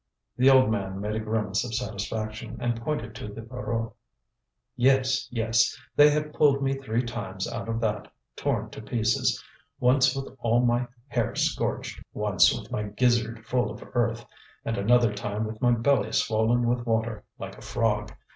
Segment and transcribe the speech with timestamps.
[0.35, 3.93] The old man made a grimace of satisfaction and pointed to the Voreux:
[4.75, 9.43] "Yes, yes; they have pulled me three times out of that, torn to pieces,
[9.79, 14.25] once with all my hair scorched, once with my gizzard full of earth,
[14.65, 18.11] and another time with my belly swollen with water, like a frog.